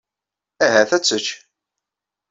[0.65, 1.27] Ahat ad tečč.